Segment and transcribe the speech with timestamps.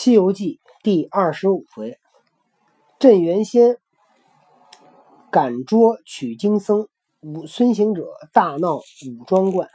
[0.00, 1.98] 西游记第二十五回，
[3.00, 3.78] 镇元仙
[5.28, 6.86] 赶捉取经僧，
[7.18, 9.68] 武孙行者大闹武庄观。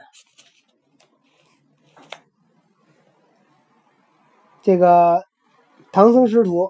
[4.62, 5.26] 这个
[5.92, 6.70] 唐僧师徒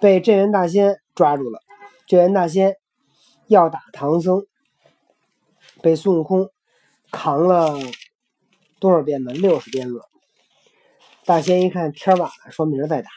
[0.00, 1.60] 被镇元大仙抓住了，
[2.08, 2.74] 镇元大仙
[3.46, 4.44] 要打唐僧，
[5.80, 6.50] 被孙悟空
[7.12, 7.78] 扛了
[8.80, 9.30] 多少鞭子？
[9.30, 10.00] 六十鞭子。
[11.26, 13.08] 大仙一看天晚了，说明儿再打。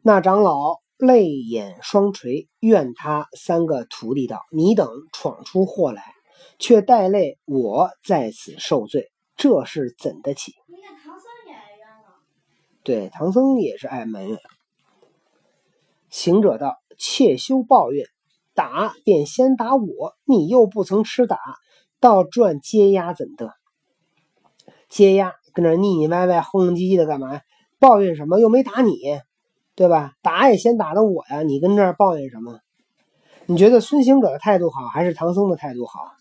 [0.00, 6.02] 那长老泪眼双垂，怨他三个徒弟道：“你等闯出祸来，
[6.58, 12.14] 却带累我在此受罪，这是怎得起？”你看唐僧也挨冤了。
[12.82, 14.38] 对，唐僧也是爱埋怨。
[16.08, 18.06] 行者道：“切休抱怨，
[18.54, 21.38] 打便先打我，你又不曾吃打，
[22.00, 23.52] 倒转接压怎得？
[24.88, 27.40] 接压。”跟那腻腻歪歪、哼哼唧唧的干嘛？
[27.78, 28.38] 抱怨什么？
[28.38, 28.98] 又没打你，
[29.74, 30.12] 对吧？
[30.20, 31.40] 打也先打的我呀！
[31.42, 32.60] 你跟这儿抱怨什么？
[33.46, 36.12] 你觉得孙行者的态度好，还是唐僧的态度好？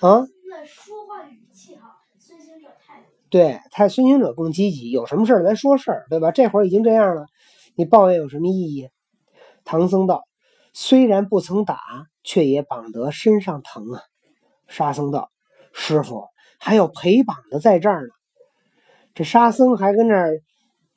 [0.00, 0.26] 啊？
[0.48, 3.08] 那说话语气好，孙行者态度。
[3.28, 6.30] 对，他孙行者更积极，有什么事儿咱说事儿，对吧？
[6.30, 7.26] 这会儿已经这样了，
[7.74, 8.88] 你抱怨有什么意义？
[9.66, 10.24] 唐僧道
[10.72, 11.78] ：“虽然不曾打，
[12.24, 14.00] 却也绑得身上疼啊。”
[14.68, 15.30] 沙僧道
[15.74, 18.12] ：“师傅。”还有陪绑的在这儿呢，
[19.14, 20.40] 这沙僧还跟那儿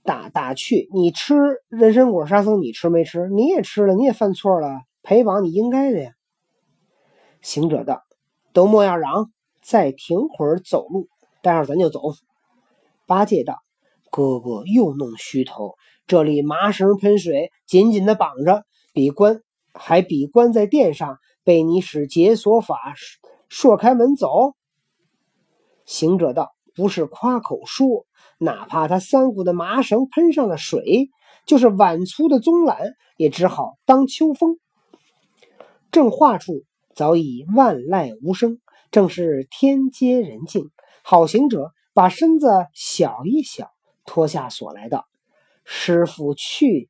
[0.03, 0.89] 打打趣。
[0.93, 1.35] 你吃
[1.67, 3.27] 人参果，沙僧你吃没吃？
[3.29, 6.11] 你也吃了，你也犯错了，陪绑你应该的呀。
[7.41, 8.01] 行者道
[8.51, 11.07] ：“都莫要嚷，再停会儿走路，
[11.41, 12.01] 待会儿咱就走。”
[13.07, 13.55] 八戒道
[14.11, 19.41] ：“哥哥又弄虚头，这里麻绳喷水，紧紧的绑着，比关
[19.73, 22.93] 还比关在殿上，被你使解锁法，
[23.47, 24.55] 说开门走。”
[25.89, 28.05] 行者道：“不是夸口说，
[28.37, 31.09] 哪怕他三股的麻绳喷上了水，
[31.47, 34.59] 就是碗粗的棕缆，也只好当秋风。”
[35.91, 36.61] 正话处，
[36.93, 38.59] 早已万籁无声，
[38.91, 40.69] 正是天阶人静。
[41.01, 43.71] 好行者把身子小一小，
[44.05, 45.07] 脱下锁来道
[45.65, 46.87] ：“师傅去。”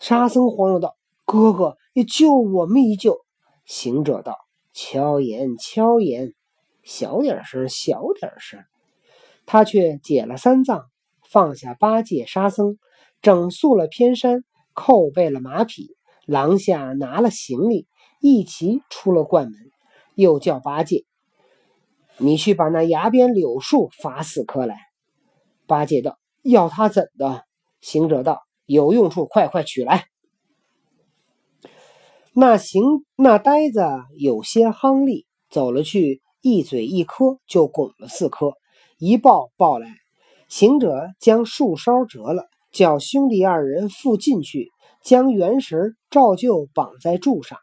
[0.00, 0.96] 沙僧慌了道
[1.26, 3.18] ：“哥哥，你救我们一救。”
[3.66, 4.38] 行者道
[4.72, 6.32] ：“悄言，悄言。”
[6.86, 8.64] 小点声，小点声。
[9.44, 10.86] 他却解了三藏，
[11.28, 12.78] 放下八戒、沙僧，
[13.20, 15.96] 整肃了偏山，扣备了马匹，
[16.26, 17.88] 廊下拿了行李，
[18.20, 19.54] 一齐出了观门。
[20.14, 21.04] 又叫八戒
[22.16, 24.78] ：“你去把那崖边柳树伐四棵来。”
[25.66, 27.44] 八戒道：“要他怎的？”
[27.82, 30.06] 行者道：“有用处，快快取来。”
[32.32, 32.82] 那行
[33.16, 33.82] 那呆子
[34.16, 36.22] 有些夯力，走了去。
[36.48, 38.52] 一嘴一颗就拱了四颗，
[39.00, 39.88] 一抱抱来，
[40.46, 44.70] 行者将树梢折了，叫兄弟二人附进去，
[45.02, 47.58] 将原绳照旧绑在柱上。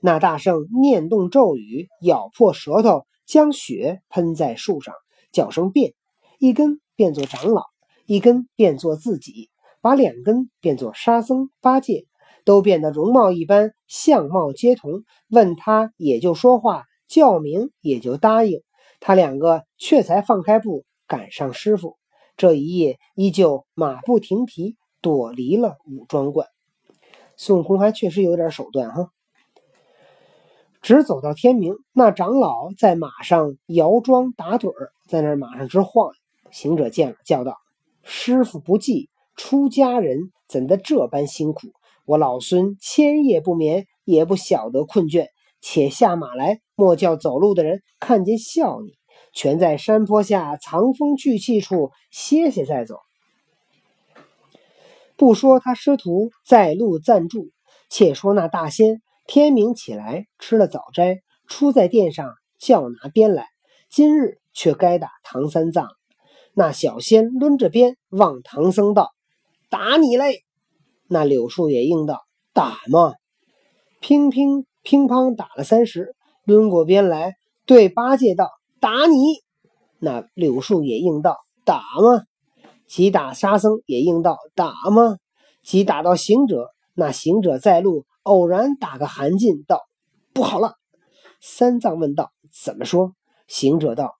[0.00, 4.96] 那大圣念动咒语，咬破舌头，将血喷在树上，
[5.30, 5.94] 叫声变，
[6.40, 7.62] 一根变作长老，
[8.04, 9.48] 一根变作自己，
[9.80, 12.06] 把两根变作沙僧、八戒，
[12.44, 15.04] 都变得容貌一般，相貌皆同。
[15.30, 16.82] 问他也就说话。
[17.08, 18.62] 叫名也就答应，
[19.00, 21.96] 他两个却才放开步赶上师傅。
[22.36, 26.48] 这一夜依旧马不停蹄，躲离了武庄观。
[27.36, 29.10] 孙悟空还确实有点手段哈，
[30.82, 31.74] 直走到天明。
[31.92, 34.72] 那长老在马上摇桩打盹，
[35.08, 36.12] 在那马上直晃。
[36.50, 37.56] 行者见了，叫道
[38.02, 41.68] ：“师傅不济，出家人怎的这般辛苦？
[42.04, 45.26] 我老孙千夜不眠，也不晓得困倦。”
[45.66, 48.92] 且下马来，莫叫走路的人看见笑你。
[49.32, 52.98] 全在山坡下藏风聚气处歇歇再走。
[55.16, 57.48] 不说他师徒在路暂住，
[57.88, 63.48] 且说那大仙天明起来吃了早斋，出在殿上叫拿鞭来。
[63.88, 65.88] 今日却该打唐三藏。
[66.52, 69.12] 那小仙抡着鞭望唐僧道
[69.70, 70.44] ：“打你嘞！”
[71.08, 72.20] 那柳树也应道
[72.52, 73.14] ：“打嘛！”
[74.02, 74.66] 乒乒。
[74.84, 76.14] 乒乓打了三十，
[76.44, 77.32] 抡过鞭来，
[77.66, 78.50] 对八戒道
[78.80, 79.16] ：“打你！”
[79.98, 82.22] 那柳树也应道：“打吗？”
[82.86, 85.16] 即打沙僧也应道：“打吗？”
[85.64, 89.80] 即打到行者，那行者在路偶然打个寒噤，道
[90.34, 90.74] ：“不好了！”
[91.40, 92.30] 三藏问道
[92.62, 93.14] ：“怎么说？”
[93.48, 94.12] 行者道：“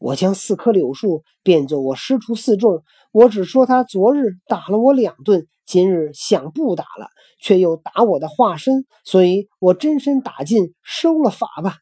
[0.00, 2.82] 我将四棵柳树变作我师徒四众，
[3.12, 7.08] 我只说他昨日打了我两顿。”今日想不打了，
[7.40, 11.78] 却又打我的化身，所以我真身打尽，收了法吧。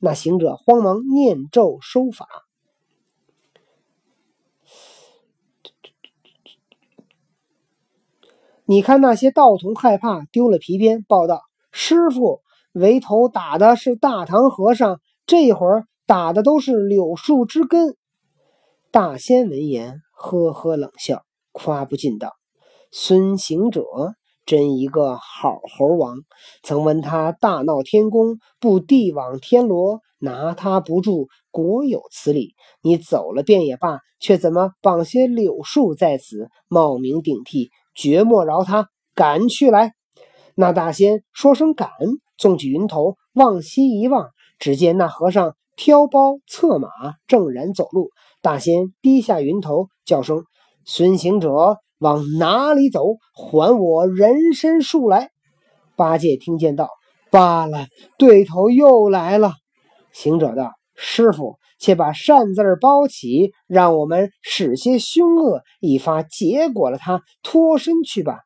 [0.00, 2.26] 那行者慌忙念咒收法。
[8.64, 12.40] 你看那些道童害怕丢了皮鞭，报道师傅，
[12.72, 17.96] 围头打的是大唐和尚，这会儿打的都是柳树之根。
[18.90, 22.39] 大仙闻言，呵呵冷笑，夸不尽道。
[22.92, 23.84] 孙行者
[24.46, 26.16] 真一个好猴王！
[26.64, 32.54] 曾闻他大闹天宫，布地网天罗，拿他不住，果有此理。
[32.82, 38.88] 你走了便也罢，却怎么绑些柳树在此，冒名顶替，绝莫饶他！
[39.14, 39.92] 赶去来！”
[40.56, 41.90] 那大仙说声“赶”，
[42.36, 46.88] 纵起云头，往西一望，只见那和尚挑包策马，
[47.28, 48.10] 正然走路。
[48.42, 50.42] 大仙低下云头，叫声
[50.84, 53.16] ：“孙行者，往哪里走？
[53.34, 55.30] 还我人参树来！”
[55.96, 56.88] 八戒听见道
[57.30, 57.86] ：“罢了，
[58.18, 59.52] 对头又来了。”
[60.12, 68.40] 行者道：“师傅，且把扇字包起，让我们使些凶恶，一发结果了他，脱身去吧。”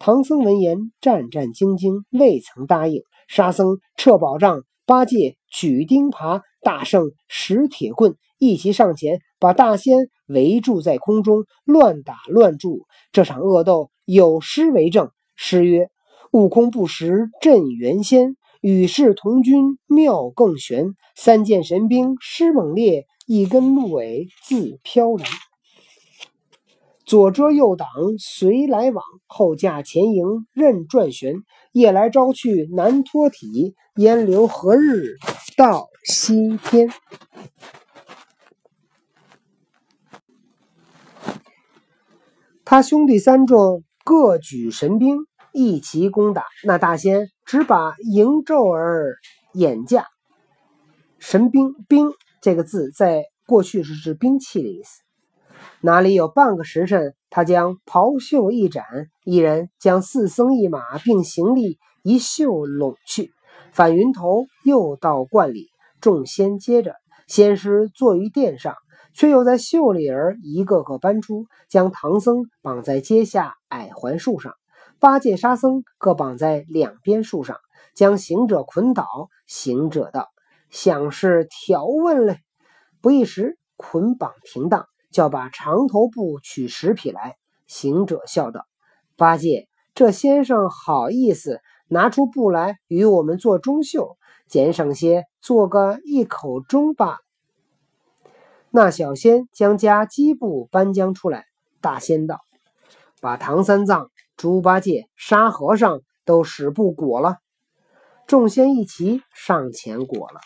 [0.00, 3.02] 唐僧闻言，战战兢兢，未曾答应。
[3.28, 8.14] 沙僧撤宝杖，八戒举钉耙，大圣使铁棍。
[8.38, 12.86] 一齐上前，把大仙围住在空中，乱打乱住。
[13.12, 15.88] 这场恶斗有诗为证：诗曰
[16.32, 20.94] ：“悟空不识镇元仙，与世同君妙更玄。
[21.14, 25.26] 三件神兵施猛烈，一根鹿尾自飘然。
[27.06, 27.88] 左遮右挡
[28.18, 31.36] 随来往，后驾前迎任转旋。
[31.72, 35.16] 夜来朝去难脱体，烟流何日
[35.56, 36.90] 到西天？”
[42.70, 45.20] 他兄弟三众各举神兵，
[45.54, 49.16] 一齐攻打那大仙，只把迎咒儿
[49.54, 50.04] 掩架。
[51.18, 52.12] 神兵兵
[52.42, 55.00] 这个字，在过去是指兵器的意思。
[55.80, 58.84] 哪里有半个时辰，他将袍袖一展，
[59.24, 63.32] 一人将四僧一马并行李一袖拢去，
[63.72, 65.68] 返云头又到观里，
[66.02, 66.96] 众仙接着，
[67.28, 68.74] 仙师坐于殿上。
[69.18, 74.54] 却又在袖里儿一个个搬出，将唐僧绑在阶下矮槐树上，
[75.00, 77.56] 八戒、沙僧各绑在两边树上，
[77.96, 79.04] 将行者捆倒。
[79.48, 80.28] 行者道
[80.70, 82.38] ：“想是条问嘞。”
[83.02, 87.34] 不一时，捆绑停当，叫把长头布取十匹来。
[87.66, 88.66] 行者笑道
[89.18, 89.66] ：“八戒，
[89.96, 94.16] 这先生好意思，拿出布来与我们做中袖，
[94.46, 97.18] 减省些，做个一口钟罢。”
[98.70, 101.46] 那小仙将家基布搬将出来，
[101.80, 102.40] 大仙道
[103.20, 107.38] ：“把唐三藏、猪八戒、沙和尚都使布裹了。”
[108.28, 110.40] 众仙一齐上前裹了。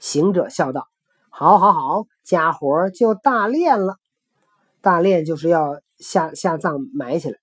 [0.00, 0.88] 行者笑道
[1.30, 3.96] ：“好，好，好，家伙就大练了。
[4.80, 7.38] 大练就是要下下葬埋起来。”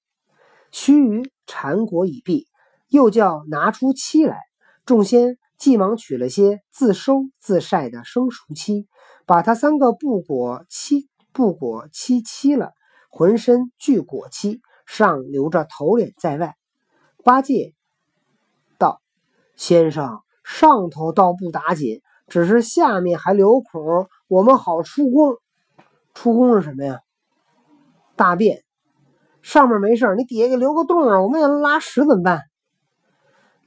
[0.72, 2.48] 须臾缠裹已毕，
[2.90, 4.38] 又叫拿出漆来。
[4.86, 5.38] 众仙。
[5.60, 8.88] 既忙取了些自收自晒的生熟漆，
[9.26, 12.72] 把他三个布裹漆布裹漆漆了，
[13.10, 16.56] 浑身俱裹漆，上留着头脸在外。
[17.26, 17.74] 八戒
[18.78, 19.02] 道
[19.58, 25.36] ：“先生，上头倒不打紧，只是下面还留孔，我们好出宫。
[26.14, 27.02] 出宫是什么呀？
[28.16, 28.64] 大便。
[29.42, 32.44] 上面没事，你底下给留个洞啊，我们要拉屎怎么办？”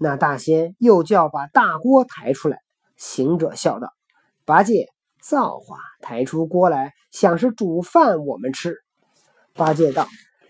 [0.03, 2.59] 那大仙又叫把大锅抬出来，
[2.97, 3.93] 行者笑道
[4.45, 4.89] ：“八戒，
[5.23, 8.75] 造化，抬出锅来，想是煮饭我们吃。”
[9.55, 10.09] 八戒道：“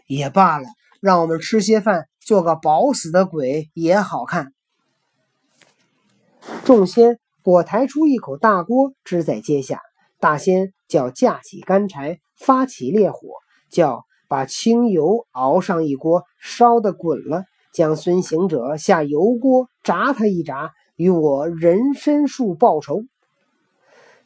[0.09, 0.64] 也罢了，
[1.00, 4.54] 让我们吃些饭，做个饱死的鬼也好看。”
[6.64, 9.82] 众仙果抬出一口大锅支在阶下，
[10.18, 13.18] 大仙叫架起干柴，发起烈火，
[13.68, 17.44] 叫把清油熬上一锅，烧得滚了。
[17.72, 23.04] 将孙行者下油锅炸他一炸，与我人参树报仇。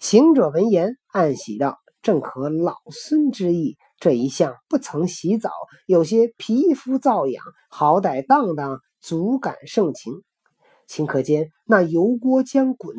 [0.00, 3.76] 行者闻言暗喜道：“正合老孙之意。
[3.98, 5.50] 这一向不曾洗澡，
[5.86, 10.12] 有些皮肤瘙痒，好歹荡荡，足感盛情。”
[10.86, 12.94] 顷刻间，那油锅将滚，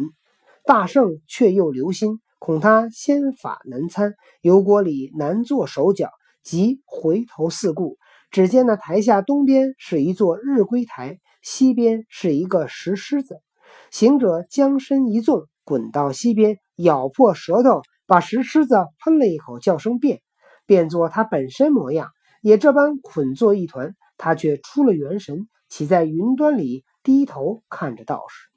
[0.65, 6.09] 大圣却又留心，恐他仙法难参，油锅里难做手脚，
[6.41, 7.97] 即回头四顾。
[8.29, 13.41] 只见那台下东边是一座日归台，西边是一个石狮子。
[13.89, 20.21] 行者将身一纵，滚到西边，咬破舌头，把石狮子喷了一口，叫声变，
[20.65, 23.95] 变作他本身模样，也这般捆作一团。
[24.17, 28.49] 他却出了元神，骑在云端里，低头看着道士。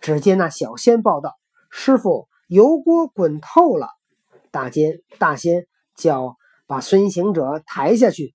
[0.00, 1.34] 只见那小仙报道
[1.70, 3.88] ：“师傅，油锅滚透了。”
[4.52, 6.37] 大仙大仙叫。
[6.68, 8.34] 把孙行者抬下去。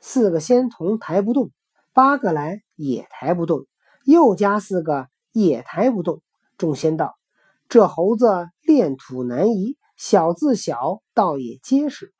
[0.00, 1.50] 四个仙童抬不动，
[1.94, 3.64] 八个来也抬不动，
[4.04, 6.20] 又加四个也抬不动。
[6.58, 7.14] 众仙道
[7.70, 12.12] ：“这猴子炼土难移，小自小，倒也结实。”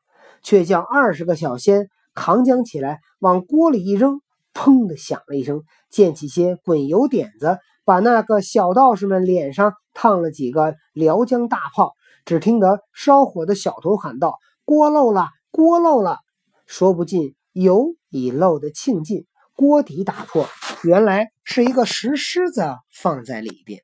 [0.43, 4.21] 却叫二十个小仙扛将起来，往锅里一扔，
[4.53, 11.93] 砰的响了一声，溅起些滚油点子，把那个小道士们脸上烫了几个辽浆大泡。
[12.25, 16.19] 只听得烧火的小童喊道：“锅漏了，锅漏了！”
[16.67, 20.47] 说不尽，油已漏得庆尽，锅底打破，
[20.83, 23.83] 原来是一个石狮子放在里边。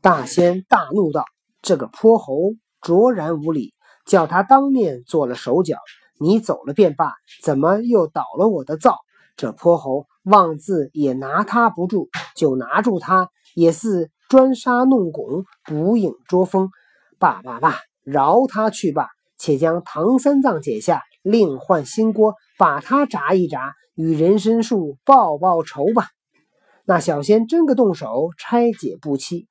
[0.00, 1.24] 大仙大怒道
[1.62, 3.74] ：“这个泼猴卓然无礼，
[4.06, 5.76] 叫他当面做了手脚。
[6.20, 8.96] 你走了便罢，怎么又倒了我的灶？
[9.36, 16.68] 这泼猴妄自也拿他不住，就拿住他，也似……”专杀弄拱，捕影捉风，
[17.18, 19.08] 罢罢罢，饶他去吧。
[19.36, 26.06] 且将唐三藏解下，另换新锅，把他炸一炸，与人参树报报仇吧。
[26.84, 29.46] 那小仙真个动手拆解不期。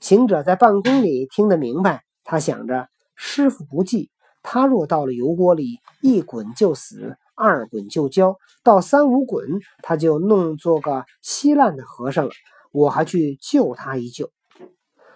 [0.00, 4.10] 行者在半空里听得明白，他想着：师傅不济，
[4.42, 9.46] 他若到了油锅里，一滚就死，二滚就焦，到三五滚，
[9.82, 12.30] 他就弄做个稀烂的和尚了。
[12.72, 14.30] 我还去救他一救。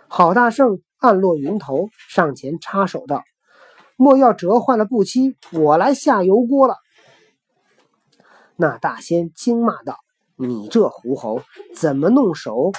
[0.09, 3.23] 郝大圣暗落云头，上前插手道
[3.97, 6.77] ：“莫要折坏了布漆，我来下油锅了。”
[8.57, 9.99] 那大仙惊骂道
[10.35, 11.43] ：“你这狐猴，
[11.77, 12.73] 怎么弄手？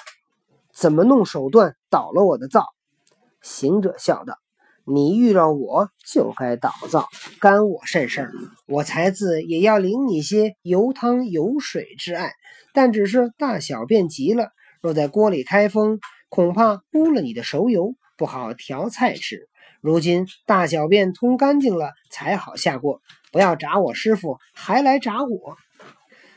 [0.73, 2.65] 怎么弄手段倒了我的灶？”
[3.41, 4.37] 行者笑道
[4.83, 7.07] ：“你遇着我就该倒灶，
[7.39, 8.29] 干我甚事？
[8.67, 12.33] 我才子也要领你些油汤油水之爱，
[12.73, 14.49] 但只是大小便急了。”
[14.81, 15.99] 若在锅里开封，
[16.29, 19.47] 恐怕污了你的熟油，不好调菜吃。
[19.79, 23.01] 如今大小便通干净了，才好下锅。
[23.31, 25.55] 不要炸我师傅，还来炸我！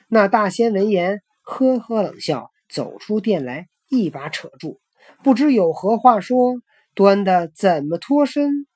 [0.07, 4.79] 那大仙闻言，呵呵冷笑，走出殿来，一把扯住，
[5.25, 6.55] 不知有何话说，
[6.95, 8.69] 端的怎么脱身？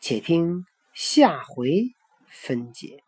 [0.00, 0.64] 且听
[0.94, 1.86] 下回
[2.28, 3.01] 分解。